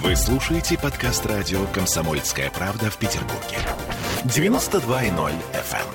[0.00, 3.58] Вы слушаете подкаст радио «Комсомольская правда» в Петербурге.
[4.24, 5.86] 92.0 FM.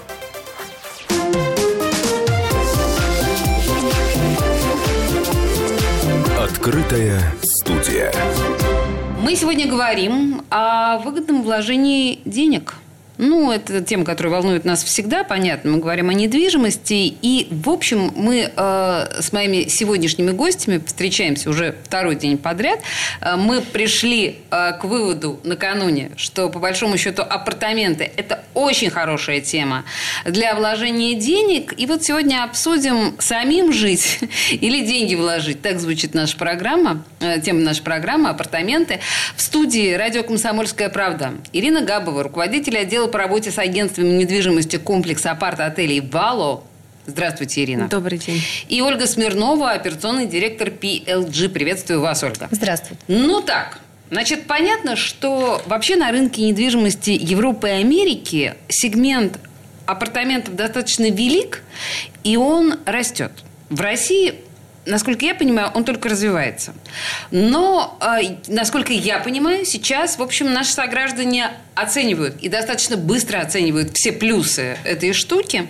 [6.39, 8.13] Открытая студия.
[9.19, 12.75] Мы сегодня говорим о выгодном вложении денег–
[13.17, 15.71] ну, это тема, которая волнует нас всегда, понятно.
[15.71, 17.15] Мы говорим о недвижимости.
[17.21, 22.79] И, в общем, мы э, с моими сегодняшними гостями встречаемся уже второй день подряд.
[23.21, 29.39] Э, мы пришли э, к выводу накануне, что, по большому счету, апартаменты– это очень хорошая
[29.39, 29.85] тема
[30.25, 31.73] для вложения денег.
[31.77, 34.19] И вот сегодня обсудим, самим жить
[34.51, 35.61] или деньги вложить.
[35.61, 38.99] Так звучит наша программа, э, тема нашей программы «Апартаменты».
[39.35, 45.31] В студии «Радио Комсомольская правда» Ирина Габова, руководитель отдела по работе с агентствами недвижимости комплекса
[45.31, 46.63] апарт-отелей «Вало».
[47.05, 47.87] Здравствуйте, Ирина.
[47.87, 48.41] Добрый день.
[48.67, 51.49] И Ольга Смирнова, операционный директор PLG.
[51.49, 52.49] Приветствую вас, Ольга.
[52.51, 53.01] Здравствуйте.
[53.07, 59.39] Ну так, Значит, понятно, что вообще на рынке недвижимости Европы и Америки сегмент
[59.85, 61.63] апартаментов достаточно велик,
[62.23, 63.31] и он растет.
[63.69, 64.35] В России
[64.87, 66.73] насколько я понимаю, он только развивается.
[67.29, 73.95] Но, э, насколько я понимаю, сейчас, в общем, наши сограждане оценивают и достаточно быстро оценивают
[73.95, 75.67] все плюсы этой штуки.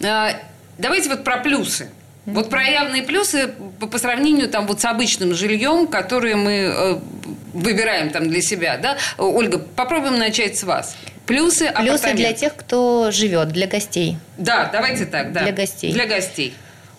[0.00, 0.30] Э,
[0.78, 1.90] давайте вот про плюсы.
[2.24, 6.98] Вот про явные плюсы по, по сравнению там вот с обычным жильем, которое мы э,
[7.52, 8.96] выбираем там для себя, да?
[9.18, 10.96] Ольга, попробуем начать с вас.
[11.26, 14.16] Плюсы, Плюсы для тех, кто живет, для гостей.
[14.38, 15.42] Да, давайте так, да.
[15.42, 15.92] Для гостей.
[15.92, 16.54] Для гостей.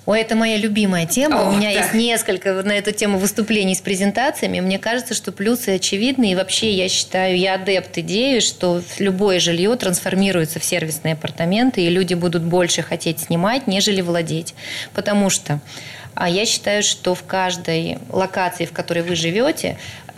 [0.07, 1.41] Ой, это моя любимая тема.
[1.41, 1.81] О, У меня да.
[1.81, 4.61] есть несколько на эту тему выступлений с презентациями.
[4.61, 6.31] Мне кажется, что плюсы очевидны.
[6.31, 11.89] И вообще я считаю, я адепт идеи, что любое жилье трансформируется в сервисные апартаменты, и
[11.89, 14.55] люди будут больше хотеть снимать, нежели владеть.
[14.93, 15.59] Потому что
[16.19, 19.77] а я считаю, что в каждой локации, в которой вы живете,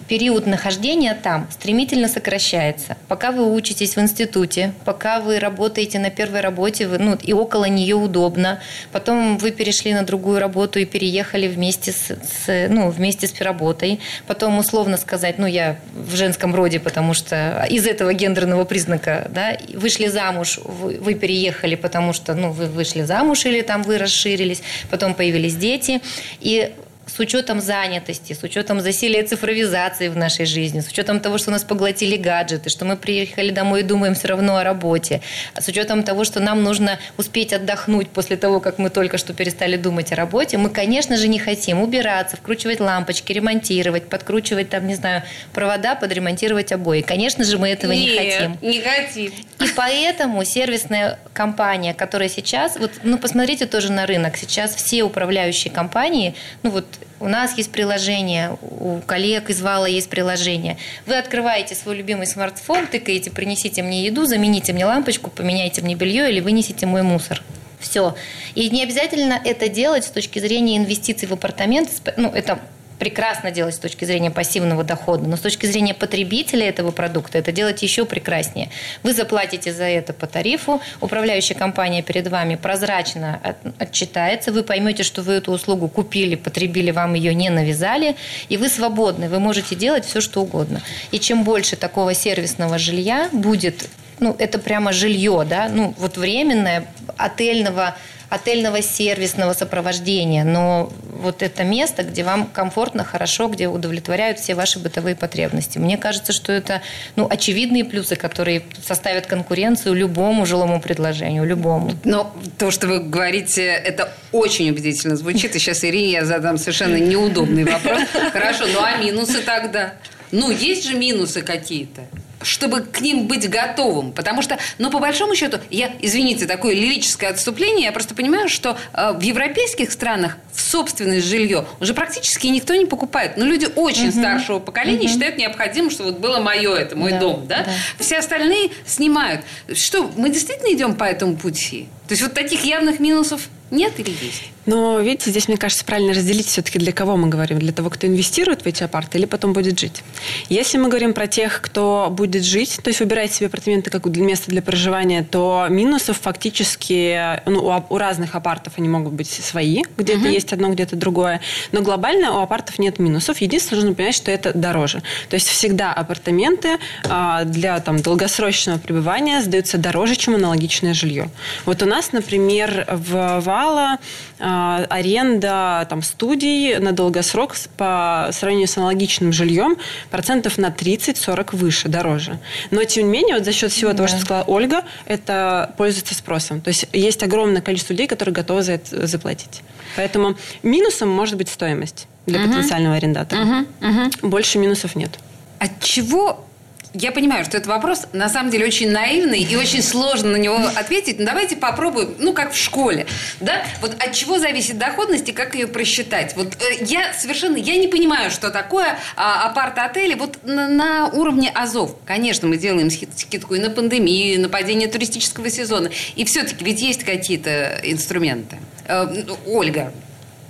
[0.09, 2.97] период нахождения там стремительно сокращается.
[3.07, 7.66] Пока вы учитесь в институте, пока вы работаете на первой работе, вы, ну, и около
[7.66, 8.59] нее удобно,
[8.91, 14.00] потом вы перешли на другую работу и переехали вместе с, с, ну, вместе с работой,
[14.25, 19.57] потом условно сказать, ну, я в женском роде, потому что из этого гендерного признака, да,
[19.75, 24.63] вышли замуж, вы, вы переехали, потому что, ну, вы вышли замуж или там вы расширились,
[24.89, 26.01] потом появились дети,
[26.39, 26.73] и
[27.09, 31.64] с учетом занятости, с учетом засилия цифровизации в нашей жизни, с учетом того, что нас
[31.64, 35.22] поглотили гаджеты, что мы приехали домой и думаем все равно о работе,
[35.59, 39.75] с учетом того, что нам нужно успеть отдохнуть после того, как мы только что перестали
[39.75, 44.96] думать о работе, мы, конечно же, не хотим убираться, вкручивать лампочки, ремонтировать, подкручивать там, не
[44.96, 47.02] знаю, провода, подремонтировать обои.
[47.02, 48.58] Конечно же, мы этого Нет, не хотим.
[48.62, 49.31] не хотим.
[49.59, 55.72] И поэтому сервисная компания, которая сейчас, вот, ну, посмотрите тоже на рынок, сейчас все управляющие
[55.72, 56.86] компании, ну, вот
[57.19, 60.78] у нас есть приложение, у коллег из Вала есть приложение.
[61.06, 66.29] Вы открываете свой любимый смартфон, тыкаете, принесите мне еду, замените мне лампочку, поменяйте мне белье
[66.29, 67.44] или вынесите мой мусор.
[67.79, 68.16] Все.
[68.56, 71.90] И не обязательно это делать с точки зрения инвестиций в апартамент.
[72.18, 72.59] Ну, это
[72.99, 77.51] прекрасно делать с точки зрения пассивного дохода, но с точки зрения потребителя этого продукта это
[77.51, 78.69] делать еще прекраснее.
[79.01, 83.39] Вы заплатите за это по тарифу, управляющая компания перед вами прозрачно
[83.79, 88.15] отчитается, вы поймете, что вы эту услугу купили, потребили, вам ее не навязали,
[88.49, 90.81] и вы свободны, вы можете делать все, что угодно.
[91.11, 93.87] И чем больше такого сервисного жилья будет,
[94.19, 96.85] ну, это прямо жилье, да, ну, вот временное,
[97.17, 97.95] отельного
[98.29, 104.80] отельного сервисного сопровождения, но вот это место, где вам комфортно, хорошо, где удовлетворяют все ваши
[104.80, 105.78] бытовые потребности.
[105.78, 106.81] Мне кажется, что это
[107.16, 111.91] ну, очевидные плюсы, которые составят конкуренцию любому жилому предложению, любому.
[112.03, 115.56] Но то, что вы говорите, это очень убедительно звучит.
[115.56, 118.02] И сейчас Ирине я задам совершенно неудобный вопрос.
[118.34, 119.94] Хорошо, ну а минусы тогда?
[120.31, 122.02] Ну, есть же минусы какие-то
[122.41, 124.11] чтобы к ним быть готовым.
[124.11, 128.77] Потому что, ну, по большому счету, я, извините, такое лирическое отступление, я просто понимаю, что
[128.94, 133.38] э, в европейских странах в собственное жилье уже практически никто не покупает.
[133.38, 134.19] Но люди очень угу.
[134.19, 135.09] старшего поколения угу.
[135.09, 137.64] считают необходимым, что вот было мое, это мой да, дом, да?
[137.64, 137.72] да?
[137.99, 139.41] Все остальные снимают.
[139.73, 141.87] Что, мы действительно идем по этому пути?
[142.08, 144.52] То есть вот таких явных минусов нет или есть?
[144.69, 147.57] Но, видите, здесь, мне кажется, правильно разделить все-таки, для кого мы говорим.
[147.57, 150.03] Для того, кто инвестирует в эти апарты или потом будет жить.
[150.47, 154.51] Если мы говорим про тех, кто будет жить, то есть выбирает себе апартаменты как место
[154.51, 159.81] для проживания, то минусов фактически ну, у, у разных апартов они могут быть свои.
[159.97, 160.33] Где-то uh-huh.
[160.33, 161.41] есть одно, где-то другое.
[161.71, 163.41] Но глобально у апартов нет минусов.
[163.41, 165.01] Единственное, нужно понять, что это дороже.
[165.29, 171.31] То есть всегда апартаменты а, для там, долгосрочного пребывания сдаются дороже, чем аналогичное жилье.
[171.66, 173.97] Вот у нас, например, в Вала
[174.39, 174.59] а,
[174.90, 179.78] аренда там, студий на долгосрок по сравнению с аналогичным жильем
[180.09, 182.40] процентов на 30-40 выше, дороже.
[182.72, 183.97] Но, тем не менее, вот за счет всего да.
[183.97, 186.61] того, что сказала Ольга, это пользуется спросом.
[186.61, 189.61] То есть есть огромное количество людей, которые готовы за это заплатить.
[189.96, 192.50] Поэтому минусом может быть стоимость для угу.
[192.50, 193.41] потенциального арендатора.
[193.41, 193.90] Угу.
[193.90, 194.29] Угу.
[194.29, 195.12] Больше минусов нет.
[195.59, 196.46] От чего
[196.94, 200.58] я понимаю, что это вопрос на самом деле очень наивный и очень сложно на него
[200.76, 201.20] ответить.
[201.20, 203.06] Но давайте попробуем, ну, как в школе.
[203.40, 203.64] Да?
[203.82, 206.36] Вот от чего зависит доходность и как ее просчитать?
[206.36, 210.16] Вот э, я совершенно, я не понимаю, что такое а, апарт-отели.
[210.16, 214.88] Вот на, на уровне Азов, конечно, мы делаем скидку и на пандемию, и на падение
[214.88, 215.91] туристического сезона.
[216.16, 218.58] И все-таки ведь есть какие-то инструменты.
[218.88, 219.08] Э,
[219.46, 219.94] Ольга,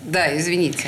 [0.03, 0.87] да, извините.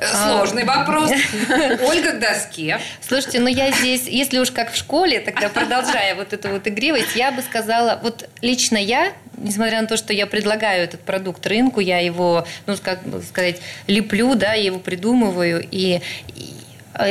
[0.00, 1.10] Сложный вопрос.
[1.88, 2.80] Ольга к доске.
[3.06, 7.14] Слушайте, ну я здесь, если уж как в школе, тогда продолжая вот эту вот игривость,
[7.14, 11.80] я бы сказала, вот лично я, несмотря на то, что я предлагаю этот продукт рынку,
[11.80, 16.00] я его, ну, как сказать, леплю, да, я его придумываю, и,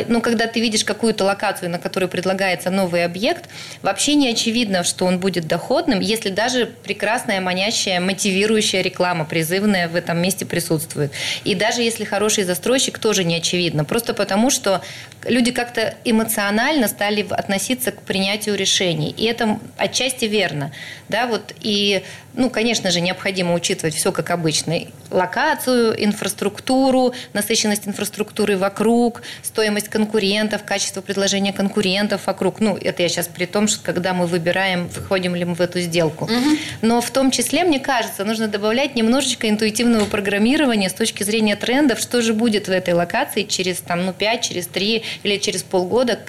[0.07, 3.49] ну, когда ты видишь какую-то локацию, на которой предлагается новый объект,
[3.81, 9.95] вообще не очевидно, что он будет доходным, если даже прекрасная, манящая, мотивирующая реклама, призывная в
[9.95, 11.11] этом месте присутствует.
[11.43, 13.85] И даже если хороший застройщик, тоже не очевидно.
[13.85, 14.81] Просто потому, что
[15.25, 19.13] люди как-то эмоционально стали относиться к принятию решений.
[19.15, 20.71] И это отчасти верно.
[21.07, 22.03] Да, вот, и
[22.33, 24.75] ну, конечно же, необходимо учитывать все как обычно.
[25.09, 32.59] Локацию, инфраструктуру, насыщенность инфраструктуры вокруг, стоимость конкурентов, качество предложения конкурентов вокруг.
[32.59, 35.79] Ну, это я сейчас при том, что когда мы выбираем, входим ли мы в эту
[35.79, 36.25] сделку.
[36.25, 36.57] Угу.
[36.81, 41.99] Но в том числе, мне кажется, нужно добавлять немножечко интуитивного программирования с точки зрения трендов,
[41.99, 46.19] что же будет в этой локации через там, ну, 5, через 3 или через полгода.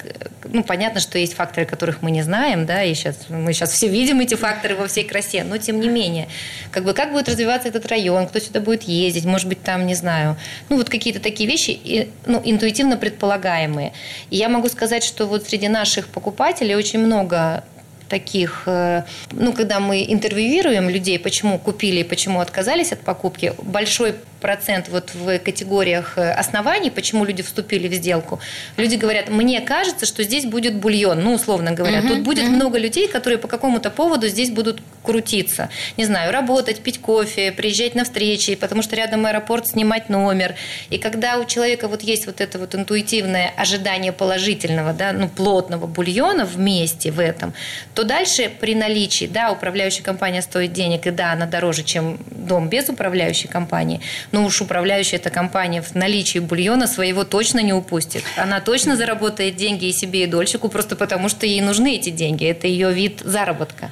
[0.45, 3.87] Ну, понятно, что есть факторы, которых мы не знаем, да, и сейчас мы сейчас все
[3.87, 6.27] видим эти факторы во всей красе, но тем не менее,
[6.71, 9.95] как бы как будет развиваться этот район, кто сюда будет ездить, может быть, там, не
[9.95, 10.37] знаю,
[10.69, 12.97] ну, вот какие-то такие вещи, ну, интуитивно
[13.31, 13.93] предполагаемые.
[14.29, 17.63] И я могу сказать, что вот среди наших покупателей очень много
[18.09, 24.15] таких, э, ну, когда мы интервьюируем людей, почему купили и почему отказались от покупки, большой
[24.41, 28.39] процент вот в категориях э, оснований, почему люди вступили в сделку,
[28.77, 32.53] люди говорят, мне кажется, что здесь будет бульон, ну, условно говоря, угу, тут будет угу.
[32.53, 35.69] много людей, которые по какому-то поводу здесь будут крутиться.
[35.97, 40.55] Не знаю, работать, пить кофе, приезжать на встречи, потому что рядом аэропорт, снимать номер.
[40.89, 45.87] И когда у человека вот есть вот это вот интуитивное ожидание положительного, да, ну, плотного
[45.87, 47.53] бульона вместе в этом,
[47.93, 52.69] то дальше при наличии, да, управляющая компания стоит денег, и да, она дороже, чем дом
[52.69, 54.01] без управляющей компании,
[54.31, 58.23] но уж управляющая эта компания в наличии бульона своего точно не упустит.
[58.37, 62.45] Она точно заработает деньги и себе, и дольщику, просто потому что ей нужны эти деньги.
[62.45, 63.91] Это ее вид заработка.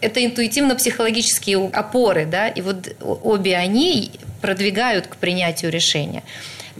[0.00, 6.22] Это интуитивно-психологические опоры, да, и вот обе они продвигают к принятию решения.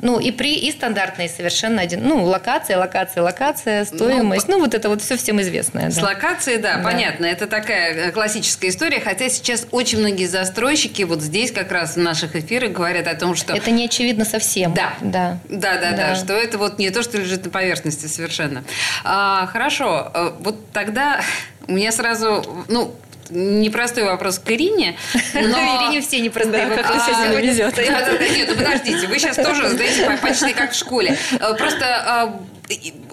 [0.03, 2.07] Ну, и при и стандартные совершенно один.
[2.07, 4.49] Ну, локация, локация, локация, стоимость.
[4.49, 5.91] Ну, ну вот это вот все всем известное.
[5.91, 6.09] С да.
[6.09, 7.27] локацией, да, да, понятно.
[7.27, 9.01] Это такая э, классическая история.
[9.01, 13.35] Хотя сейчас очень многие застройщики вот здесь как раз в наших эфирах говорят о том,
[13.35, 13.55] что...
[13.55, 14.75] Это не очевидно совсем.
[14.75, 14.95] Да.
[15.01, 15.39] Да.
[15.49, 15.97] Да, да, да.
[15.97, 18.65] да что это вот не то, что лежит на поверхности совершенно.
[19.05, 20.11] А, хорошо.
[20.15, 21.21] Э, вот тогда
[21.69, 22.65] у меня сразу...
[22.69, 22.95] Ну,
[23.31, 24.97] непростой вопрос к Ирине.
[25.35, 25.41] Но...
[25.41, 27.77] Ирине все непростые вопросы а, сегодня везет.
[27.77, 31.17] Нет, ну подождите, вы сейчас тоже задаете почти как в школе.
[31.33, 32.41] Э, просто а,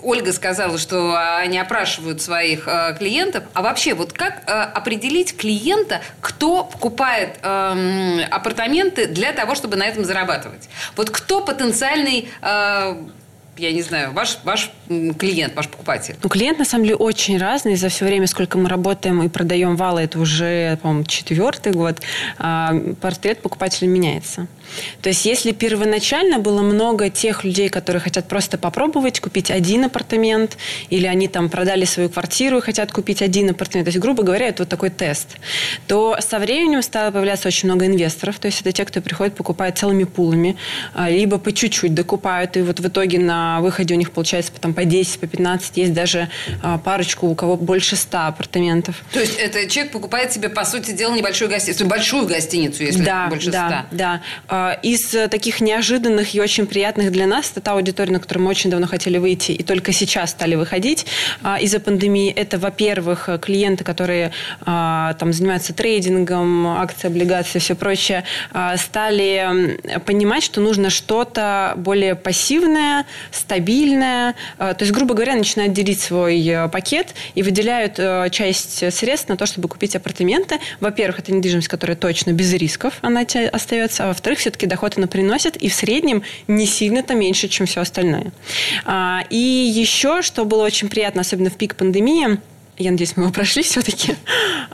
[0.02, 3.44] Ольга сказала, что они опрашивают своих э, клиентов.
[3.54, 9.86] А вообще, вот как э, определить клиента, кто покупает э, апартаменты для того, чтобы на
[9.88, 10.70] этом зарабатывать?
[10.96, 12.96] Вот кто потенциальный э,
[13.58, 16.16] я не знаю, ваш, ваш клиент, ваш покупатель?
[16.22, 17.76] Ну, клиент, на самом деле, очень разный.
[17.76, 22.02] За все время, сколько мы работаем и продаем валы, это уже, по-моему, четвертый год,
[22.38, 24.48] а, портрет покупателя меняется.
[25.02, 30.58] То есть, если первоначально было много тех людей, которые хотят просто попробовать купить один апартамент,
[30.90, 34.48] или они там продали свою квартиру и хотят купить один апартамент, то есть, грубо говоря,
[34.48, 35.38] это вот такой тест,
[35.88, 39.78] то со временем стало появляться очень много инвесторов, то есть, это те, кто приходит, покупает
[39.78, 40.58] целыми пулами,
[40.94, 44.74] а, либо по чуть-чуть докупают, и вот в итоге на выходе у них получается там,
[44.74, 46.30] по 10, по 15, есть даже
[46.62, 49.04] а, парочку, у кого больше 100 апартаментов.
[49.14, 53.28] То есть, это человек покупает себе, по сути дела, небольшую гостиницу, большую гостиницу, если да,
[53.28, 53.52] больше 100.
[53.52, 54.74] Да, да.
[54.84, 58.70] Из таких неожиданных и очень приятных для нас, это та аудитория, на которую мы очень
[58.70, 61.06] давно хотели выйти и только сейчас стали выходить
[61.44, 62.32] а, из-за пандемии.
[62.32, 68.24] Это, во-первых, клиенты, которые а, там занимаются трейдингом, акции, облигации, все прочее,
[68.78, 73.06] стали понимать, что нужно что-то более пассивное,
[73.38, 74.36] стабильная.
[74.58, 77.96] То есть, грубо говоря, начинают делить свой пакет и выделяют
[78.32, 80.60] часть средств на то, чтобы купить апартаменты.
[80.80, 84.06] Во-первых, это недвижимость, которая точно без рисков, она остается.
[84.06, 88.32] А во-вторых, все-таки доход она приносит, и в среднем не сильно-то меньше, чем все остальное.
[89.30, 92.40] И еще, что было очень приятно, особенно в пик пандемии,
[92.78, 94.16] я надеюсь, мы его прошли все-таки,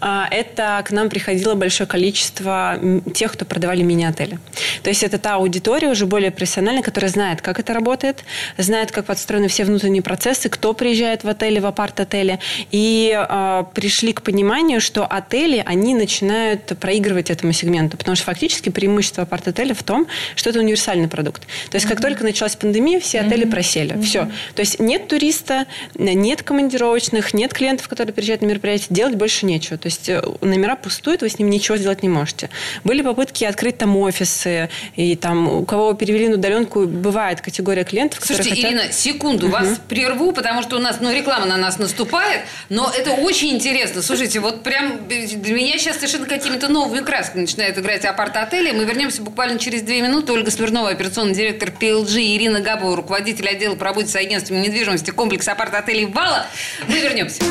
[0.01, 2.79] а, это к нам приходило большое количество
[3.13, 4.39] тех, кто продавали мини-отели.
[4.81, 8.23] То есть это та аудитория уже более профессиональная, которая знает, как это работает,
[8.57, 12.39] знает, как подстроены все внутренние процессы, кто приезжает в отели, в апарт-отели.
[12.71, 18.69] И э, пришли к пониманию, что отели, они начинают проигрывать этому сегменту, потому что фактически
[18.69, 21.43] преимущество апарт-отеля в том, что это универсальный продукт.
[21.69, 21.89] То есть mm-hmm.
[21.89, 23.51] как только началась пандемия, все отели mm-hmm.
[23.51, 23.95] просели.
[23.95, 24.03] Mm-hmm.
[24.03, 24.31] Все.
[24.55, 29.77] То есть нет туриста, нет командировочных, нет клиентов, который приезжает на мероприятие, делать больше нечего.
[29.77, 32.49] То есть э, номера пустуют, вы с ним ничего сделать не можете.
[32.83, 38.19] Были попытки открыть там офисы, и там у кого перевели на удаленку, бывает категория клиентов,
[38.19, 38.81] которые Слушайте, хотят...
[38.81, 39.53] Ирина, секунду, угу.
[39.53, 44.01] вас прерву, потому что у нас, ну, реклама на нас наступает, но это очень интересно.
[44.01, 48.71] Слушайте, вот прям для меня сейчас совершенно какими-то новыми красками начинает играть апарт-отели.
[48.71, 50.33] Мы вернемся буквально через две минуты.
[50.33, 55.51] Ольга Смирнова, операционный директор PLG, Ирина Габова, руководитель отдела по работе с агентством недвижимости комплекса
[55.51, 56.47] апарт-отелей «Вала».
[56.87, 57.43] Мы вернемся.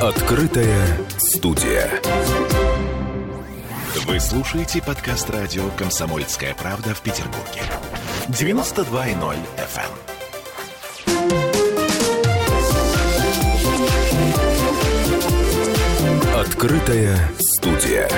[0.00, 1.90] Открытая студия.
[4.06, 7.62] Вы слушаете подкаст радио «Комсомольская правда» в Петербурге.
[8.28, 9.90] 92.0 FM.
[16.32, 16.40] Эм.
[16.40, 18.08] Открытая студия.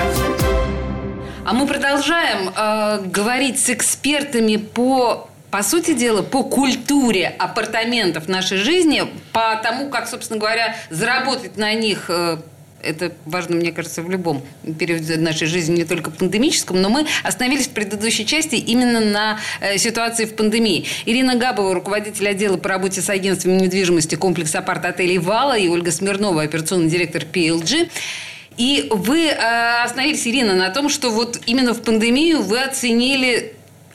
[1.43, 8.57] А мы продолжаем э, говорить с экспертами по по сути дела, по культуре апартаментов нашей
[8.57, 9.03] жизни,
[9.33, 12.37] по тому, как, собственно говоря, заработать на них э,
[12.83, 14.41] это важно, мне кажется, в любом
[14.79, 19.77] периоде нашей жизни, не только пандемическом, но мы остановились в предыдущей части именно на э,
[19.77, 20.85] ситуации в пандемии.
[21.05, 26.43] Ирина Габова, руководитель отдела по работе с агентством недвижимости комплекса апарт-отелей «Вала» и Ольга Смирнова,
[26.43, 27.89] операционный директор PLG.
[28.57, 33.53] И вы э, остановились, Ирина, на том, что вот именно в пандемию вы оценили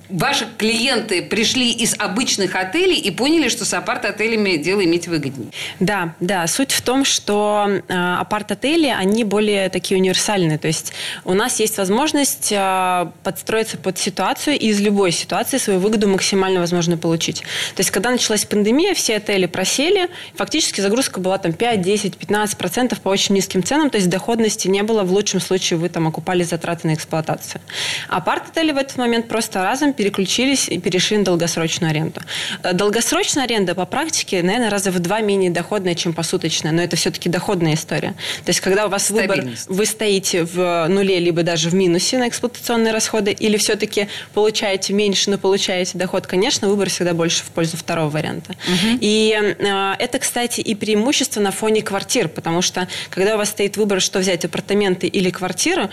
[0.08, 5.50] ваши клиенты пришли из обычных отелей и поняли, что с апарт-отелями дело иметь выгоднее.
[5.80, 6.46] Да, да.
[6.46, 10.58] Суть в том, что э, апарт-отели, они более такие универсальные.
[10.58, 10.92] То есть
[11.25, 16.60] у нас есть возможность э, подстроиться под ситуацию и из любой ситуации свою выгоду максимально
[16.60, 17.40] возможно получить.
[17.75, 22.56] То есть когда началась пандемия, все отели просели, фактически загрузка была там 5, 10, 15
[22.56, 25.02] процентов по очень низким ценам, то есть доходности не было.
[25.02, 27.60] В лучшем случае вы там окупали затраты на эксплуатацию.
[28.08, 32.20] Апарт-отели в этот момент просто разом переключились и перешли на долгосрочную аренду.
[32.62, 36.96] Э, долгосрочная аренда по практике, наверное, раза в два менее доходная, чем посуточная, но это
[36.96, 38.14] все-таки доходная история.
[38.44, 42.28] То есть, когда у вас выбор, вы стоите в нуле, либо даже в минусе на
[42.28, 47.76] эксплуатационные расходы, или все-таки получаете меньше, но получаете доход, конечно, выбор всегда больше в пользу
[47.76, 48.52] второго варианта.
[48.52, 48.98] Угу.
[49.00, 53.76] И э, это, кстати, и преимущество на фоне квартир, потому что, когда у вас стоит
[53.76, 55.90] выбор, что взять, апартаменты или квартиру,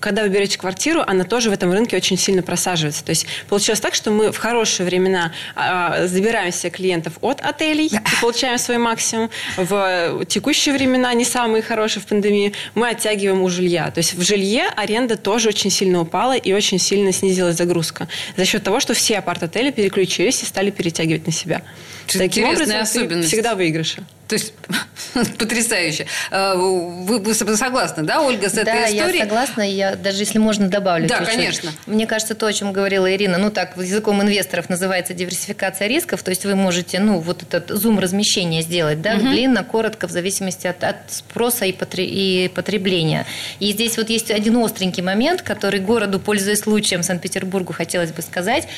[0.00, 3.04] когда вы берете квартиру, она тоже в этом рынке очень сильно просаживается.
[3.04, 7.86] То есть получилось так, что мы в хорошие времена а, забираем себе клиентов от отелей
[7.86, 9.30] и получаем свой максимум.
[9.56, 13.90] В текущие времена, не самые хорошие в пандемии, мы оттягиваем у жилья.
[13.90, 18.08] То есть в жилье аренда тоже очень сильно упала и очень сильно снизилась загрузка.
[18.36, 21.62] За счет того, что все апарт-отели переключились и стали перетягивать на себя.
[22.06, 23.28] Таким образом, особенность.
[23.28, 24.04] всегда выигрыше.
[24.28, 24.52] То есть
[25.38, 26.06] потрясающе.
[26.30, 29.12] А, вы, вы согласны, да, Ольга, с этой да, историей?
[29.12, 29.62] Да, я согласна.
[29.62, 31.08] Я даже если можно добавлю.
[31.08, 31.34] Да, чуть-чуть.
[31.34, 31.72] конечно.
[31.86, 36.22] Мне кажется, то, о чем говорила Ирина, ну так языком инвесторов называется диверсификация рисков.
[36.22, 39.28] То есть вы можете, ну вот этот зум размещения сделать, да, угу.
[39.28, 43.26] длинно, коротко, в зависимости от, от спроса и, потре, и потребления.
[43.60, 48.68] И здесь вот есть один остренький момент, который городу, пользуясь случаем Санкт-Петербургу, хотелось бы сказать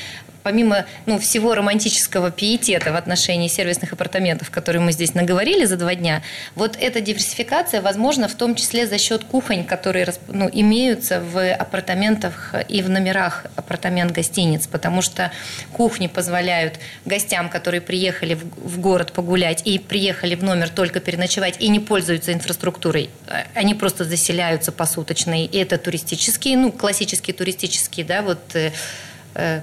[0.49, 5.95] помимо ну, всего романтического пиетета в отношении сервисных апартаментов, которые мы здесь наговорили за два
[5.95, 6.23] дня,
[6.55, 12.55] вот эта диверсификация возможна в том числе за счет кухонь, которые ну, имеются в апартаментах
[12.67, 15.31] и в номерах апартамент-гостиниц, потому что
[15.75, 21.69] кухни позволяют гостям, которые приехали в город погулять и приехали в номер только переночевать и
[21.69, 23.11] не пользуются инфраструктурой,
[23.53, 28.71] они просто заселяются посуточно, и это туристические, ну, классические туристические, да, вот э, Э,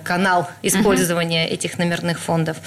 [0.03, 1.53] канал использования uh-huh.
[1.53, 2.58] этих номерных фондов.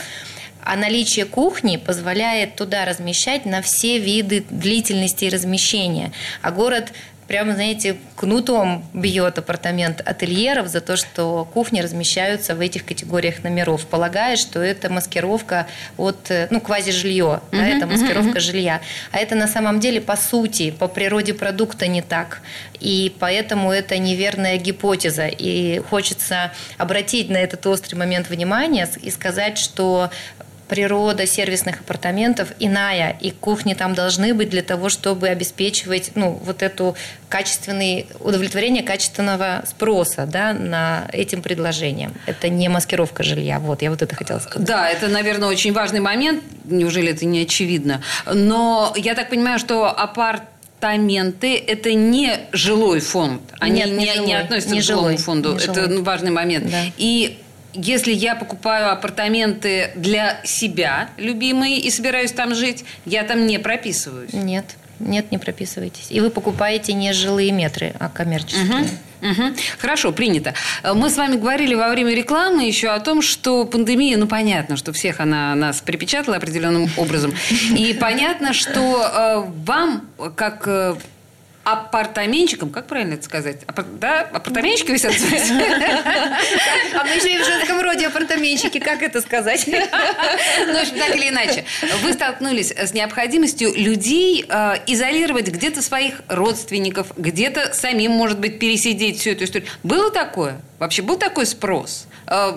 [0.63, 6.13] А наличие кухни позволяет туда размещать на все виды длительности размещения.
[6.43, 6.93] А город
[7.29, 13.87] прямо, знаете, кнутом бьет апартамент ательеров за то, что кухни размещаются в этих категориях номеров,
[13.87, 15.67] полагая, что это маскировка
[15.99, 18.81] от, э, ну, квази-жилье, да, это маскировка жилья.
[19.13, 22.41] А это на самом деле, по сути, по природе продукта не так.
[22.81, 25.27] И поэтому это неверная гипотеза.
[25.27, 30.11] И хочется обратить на этот острый момент внимания и сказать, что
[30.69, 36.63] природа сервисных апартаментов иная, и кухни там должны быть для того, чтобы обеспечивать ну, вот
[36.63, 36.95] эту
[37.29, 42.13] качественный, удовлетворение качественного спроса да, на этим предложением.
[42.27, 43.59] Это не маскировка жилья.
[43.59, 44.67] Вот, я вот это хотела сказать.
[44.67, 46.43] Да, это, наверное, очень важный момент.
[46.65, 48.03] Неужели это не очевидно?
[48.33, 50.43] Но я так понимаю, что апарт
[50.79, 53.43] апартаменты– это не жилой фонд.
[53.59, 55.57] Они Нет, не, не, жилой, не относятся не к жилому жилой, фонду.
[55.57, 56.03] Это жилой.
[56.03, 56.71] важный момент.
[56.71, 56.85] Да.
[56.97, 57.39] И
[57.75, 64.33] если я покупаю апартаменты для себя, любимые, и собираюсь там жить, я там не прописываюсь.
[64.33, 64.65] Нет,
[65.01, 66.07] нет, не прописывайтесь.
[66.11, 68.65] И вы покупаете не жилые метры, а коммерческие.
[68.65, 68.89] Угу.
[69.21, 69.43] Угу.
[69.79, 70.55] Хорошо, принято.
[70.85, 74.93] Мы с вами говорили во время рекламы еще о том, что пандемия, ну понятно, что
[74.93, 77.35] всех она нас припечатала определенным образом.
[77.77, 80.95] И понятно, что э, вам, как э,
[81.73, 83.59] апартаментчиком, как правильно это сказать?
[83.67, 83.85] Апар...
[83.85, 85.13] Да, апартаментчики висят?
[86.95, 89.67] А мы же в женском роде апартаментчики, как это сказать?
[89.67, 91.65] Ну, так или иначе.
[92.03, 99.21] Вы столкнулись с необходимостью людей э, изолировать где-то своих родственников, где-то самим, может быть, пересидеть
[99.21, 99.69] всю эту историю.
[99.83, 100.61] Было такое?
[100.79, 102.07] Вообще был такой спрос?
[102.29, 102.53] Э,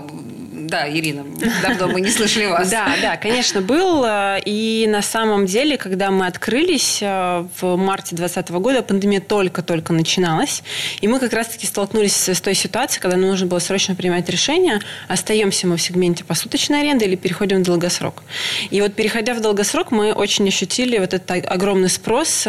[0.51, 1.25] да, Ирина,
[1.63, 2.69] давно мы не слышали вас.
[2.69, 4.05] Да, да, конечно, был.
[4.45, 10.61] И на самом деле, когда мы открылись э, в марте 2020 года, пандемия только-только начиналась.
[10.99, 15.65] И мы как раз-таки столкнулись с той ситуацией, когда нужно было срочно принимать решение, остаемся
[15.65, 18.23] мы в сегменте посуточной аренды или переходим в долгосрок.
[18.69, 22.47] И вот переходя в долгосрок, мы очень ощутили вот этот огромный спрос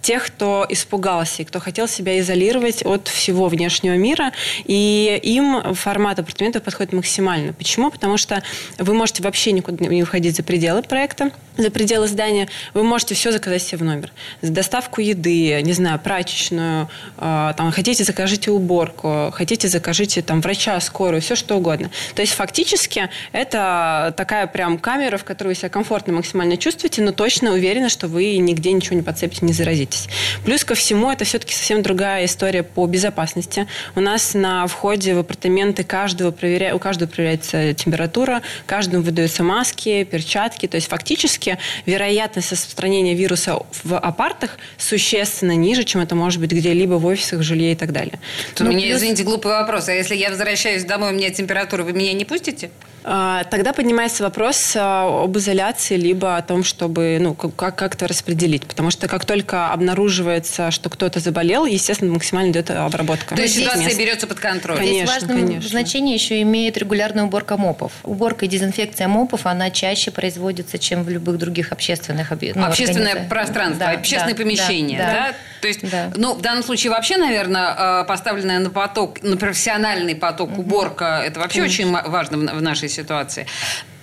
[0.00, 4.32] тех, кто испугался и кто хотел себя изолировать от всего внешнего мира.
[4.64, 7.52] И им формат апартаментов подходит максимально.
[7.52, 7.90] Почему?
[7.90, 8.42] Потому что
[8.78, 12.48] вы можете вообще никуда не выходить за пределы проекта, за пределы здания.
[12.74, 14.12] Вы можете все заказать себе в номер.
[14.42, 16.88] Доставку еды, не знаю, прачечную,
[17.18, 21.90] э, там, хотите, закажите уборку, хотите, закажите там врача, скорую, все что угодно.
[22.14, 27.12] То есть фактически это такая прям камера, в которой вы себя комфортно максимально чувствуете, но
[27.12, 30.08] точно уверены, что вы нигде ничего не подцепите, не заразитесь.
[30.44, 33.66] Плюс ко всему, это все-таки совсем другая история по безопасности.
[33.94, 36.74] У нас на входе в апартаменты каждого проверя...
[36.74, 40.66] у каждого проверяется температура, каждому выдаются маски, перчатки.
[40.66, 46.94] То есть фактически вероятность распространения вируса в апартах существенно ниже, чем это может быть где-либо
[46.94, 48.18] в офисах, в жилье и так далее.
[48.54, 48.98] То ну, мне, плюс...
[48.98, 49.88] извините, глупый вопрос.
[49.88, 52.70] А если я возвращаюсь домой, у меня температура, вы меня не пустите?
[53.02, 58.66] А, тогда поднимается вопрос а, об изоляции, либо о том, чтобы ну, как- как-то распределить.
[58.66, 63.36] Потому что как только обнаруживается, что кто-то заболел, естественно, максимально идет обработка.
[63.36, 63.98] То есть ситуация мест.
[63.98, 64.76] берется под контроль.
[64.76, 65.68] Конечно, Здесь важное конечно.
[65.68, 67.92] значение еще имеет регулярная уборка мопов.
[68.04, 73.86] Уборка и дезинфекция мопов, она чаще производится, чем в любых других общественных ну, Общественное пространство,
[73.86, 74.98] да, общественное да, помещение.
[74.98, 75.34] Да, да.
[75.60, 76.10] То есть, да.
[76.16, 81.60] ну, в данном случае вообще, наверное, поставленная на поток, на профессиональный поток уборка, это вообще
[81.60, 81.98] Конечно.
[81.98, 83.46] очень важно в нашей ситуации.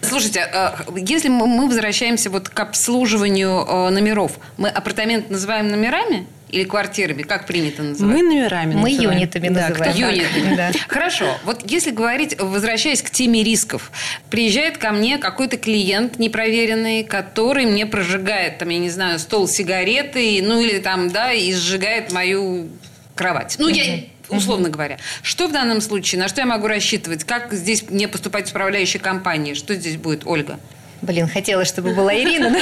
[0.02, 6.28] Слушайте, э, если мы возвращаемся вот к обслуживанию э, номеров, мы апартамент называем номерами?
[6.50, 8.16] Или квартирами, как принято называть?
[8.16, 9.20] Мы номерами Мы называем.
[9.20, 9.96] юнитами да, называем.
[9.96, 10.48] Юнитами.
[10.58, 10.72] Да.
[10.88, 11.38] Хорошо.
[11.44, 13.92] Вот если говорить, возвращаясь к теме рисков,
[14.30, 20.42] приезжает ко мне какой-то клиент непроверенный, который мне прожигает, там, я не знаю, стол сигареты,
[20.42, 22.70] ну или там, да, и сжигает мою
[23.16, 23.58] кровать.
[23.60, 24.98] Ну, я условно говоря.
[25.24, 27.24] Что в данном случае, на что я могу рассчитывать?
[27.24, 29.54] Как здесь мне поступать в управляющей компании?
[29.54, 30.60] Что здесь будет, Ольга?
[31.02, 32.50] Блин, хотелось, чтобы была Ирина.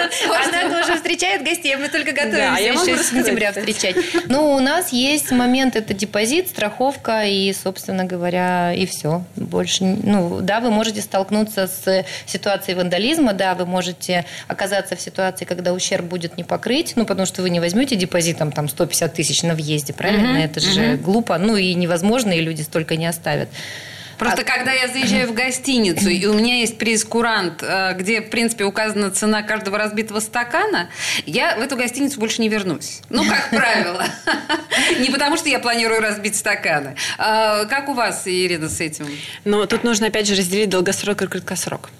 [0.48, 3.96] Она тоже встречает гостей, мы только готовимся еще с сентября встречать.
[4.26, 9.24] Но у нас есть момент, это депозит, страховка и, собственно говоря, и все.
[9.36, 15.44] Больше, ну, да, вы можете столкнуться с ситуацией вандализма, да, вы можете оказаться в ситуации,
[15.44, 19.42] когда ущерб будет не покрыть, ну, потому что вы не возьмете депозитом там 150 тысяч
[19.42, 20.38] на въезде, правильно?
[20.38, 23.48] Это же глупо, ну, и невозможно, и люди столько не оставят.
[24.20, 24.44] Просто а...
[24.44, 29.10] когда я заезжаю в гостиницу, и у меня есть прейскурант, э, где, в принципе, указана
[29.10, 30.90] цена каждого разбитого стакана,
[31.24, 33.00] я в эту гостиницу больше не вернусь.
[33.08, 34.04] Ну, как правило.
[35.00, 36.96] Не потому, что я планирую разбить стаканы.
[37.16, 39.06] А как у вас, Ирина, с этим?
[39.44, 41.90] Ну, тут нужно, опять же, разделить долгосрок и краткосрок.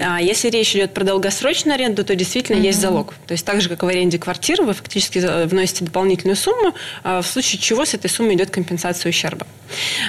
[0.00, 3.14] А если речь идет про долгосрочную аренду, то действительно есть залог.
[3.26, 7.26] То есть так же, как в аренде квартиры, вы фактически вносите дополнительную сумму, а в
[7.26, 9.46] случае чего с этой суммы идет компенсация ущерба.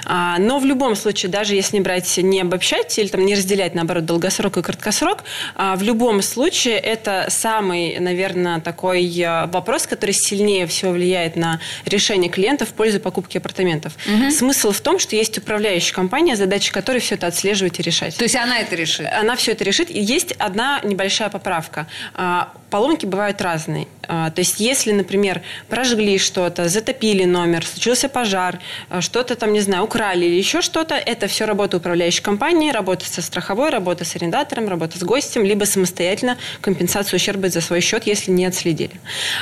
[0.07, 4.57] Но в любом случае, даже если брать, не обобщать или там не разделять, наоборот, долгосрок
[4.57, 5.23] и краткосрок,
[5.55, 11.59] а в любом случае это самый, наверное, такой э, вопрос, который сильнее всего влияет на
[11.85, 13.93] решение клиента в пользу покупки апартаментов.
[14.05, 14.31] Угу.
[14.31, 18.15] Смысл в том, что есть управляющая компания, задача которой все это отслеживать и решать.
[18.17, 19.07] То есть она это решит?
[19.11, 19.89] Она все это решит.
[19.89, 21.87] И есть одна небольшая поправка.
[22.69, 23.87] Поломки бывают разные.
[24.11, 29.59] А, то есть, если, например, прожгли что-то, затопили номер, случился пожар, а, что-то там, не
[29.59, 34.15] знаю, украли или еще что-то, это все работа управляющей компании, работа со страховой, работа с
[34.15, 38.99] арендатором, работа с гостем, либо самостоятельно компенсацию ущерба за свой счет, если не отследили.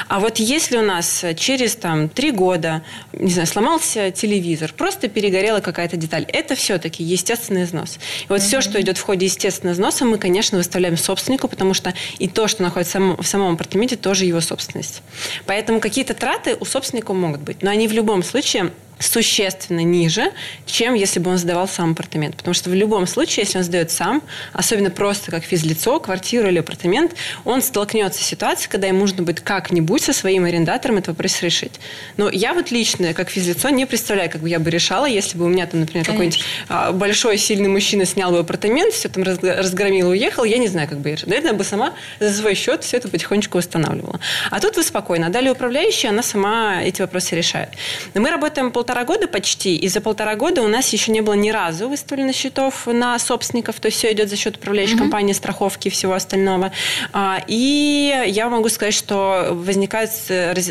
[0.09, 5.61] А вот если у нас через там три года, не знаю, сломался телевизор, просто перегорела
[5.61, 7.99] какая-то деталь, это все-таки естественный износ.
[8.23, 8.43] И вот mm-hmm.
[8.43, 12.47] все, что идет в ходе естественного износа, мы, конечно, выставляем собственнику, потому что и то,
[12.49, 15.01] что находится в самом апартаменте, тоже его собственность.
[15.45, 20.31] Поэтому какие-то траты у собственника могут быть, но они в любом случае существенно ниже,
[20.65, 22.35] чем если бы он сдавал сам апартамент.
[22.35, 24.21] Потому что в любом случае, если он сдает сам,
[24.53, 27.13] особенно просто как физлицо, квартиру или апартамент,
[27.45, 31.79] он столкнется с ситуацией, когда ему нужно будет как-нибудь со своим арендатором этот вопрос решить.
[32.17, 35.45] Но я вот лично, как физлицо, не представляю, как бы я бы решала, если бы
[35.45, 40.11] у меня там, например, какой-нибудь а, большой, сильный мужчина снял бы апартамент, все там разгромил
[40.11, 41.29] и уехал, я не знаю, как бы я решила.
[41.29, 44.19] Наверное, бы сама за свой счет все это потихонечку восстанавливала.
[44.51, 45.27] А тут вы спокойно.
[45.27, 47.69] А далее управляющая, она сама эти вопросы решает.
[48.13, 51.33] Но мы работаем полтора года почти, и за полтора года у нас еще не было
[51.33, 54.99] ни разу выставлено счетов на собственников, то есть все идет за счет управляющей mm-hmm.
[54.99, 56.71] компании, страховки и всего остального.
[57.13, 60.11] А, и я могу сказать, что возникают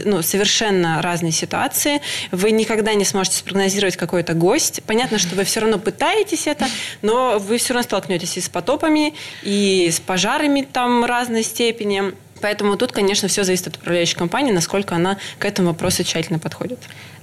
[0.05, 2.00] ну, совершенно разные ситуации.
[2.31, 4.83] Вы никогда не сможете спрогнозировать какой-то гость.
[4.87, 6.66] Понятно, что вы все равно пытаетесь это,
[7.02, 12.14] но вы все равно столкнетесь и с потопами, и с пожарами там разной степени.
[12.40, 16.79] Поэтому тут, конечно, все зависит от управляющей компании, насколько она к этому вопросу тщательно подходит.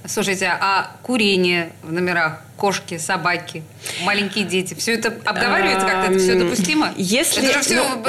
[0.06, 3.62] Слушайте, а курение в номерах кошки, собаки,
[4.02, 4.74] маленькие дети.
[4.74, 6.12] Все это обговаривается как-то?
[6.12, 6.92] Это все допустимо?
[6.96, 8.02] Если, это же все ну,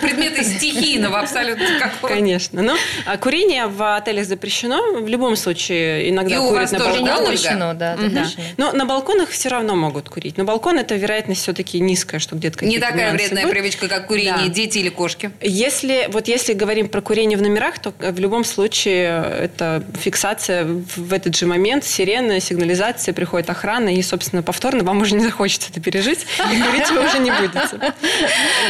[0.00, 2.62] предметы стихийного абсолютно какого Конечно.
[2.62, 5.00] Но а курение в отелях запрещено.
[5.00, 7.18] В любом случае иногда И курят на балконах.
[7.18, 8.10] запрещено, да, угу.
[8.10, 8.26] да.
[8.56, 10.36] Но на балконах все равно могут курить.
[10.36, 13.56] Но балкон это вероятность все-таки низкая, что где-то Не такая вредная будут.
[13.56, 14.48] привычка, как курение да.
[14.48, 15.30] дети или кошки.
[15.40, 21.12] Если, вот если говорим про курение в номерах, то в любом случае это фиксация в
[21.28, 25.80] этот же момент, сирена, сигнализация, приходит охрана, и, собственно, повторно вам уже не захочется это
[25.80, 27.58] пережить, и курить вы уже не будете.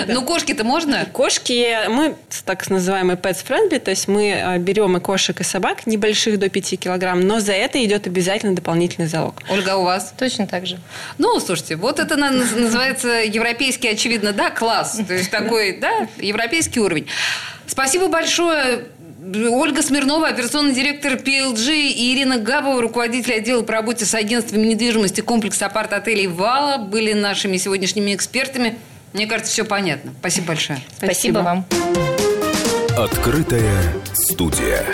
[0.07, 1.07] Ну, кошки-то можно?
[1.13, 5.87] Кошки, мы так называемые pets friendly, то есть мы а, берем и кошек, и собак,
[5.87, 9.43] небольших до 5 килограмм, но за это идет обязательно дополнительный залог.
[9.51, 10.15] Ольга, у вас?
[10.19, 10.79] Точно так же.
[11.19, 15.01] Ну, слушайте, вот это называется европейский, очевидно, да, класс.
[15.07, 17.07] То есть такой, да, европейский уровень.
[17.67, 18.87] Спасибо большое.
[19.21, 25.23] Ольга Смирнова, операционный директор PLG, и Ирина Габова, руководитель отдела по работе с агентством недвижимости
[25.23, 28.79] комплекса апарт-отелей «Вала» были нашими сегодняшними экспертами.
[29.13, 30.13] Мне кажется, все понятно.
[30.21, 30.79] Спасибо большое.
[30.97, 31.67] Спасибо, Спасибо вам.
[32.97, 34.85] Открытая студия.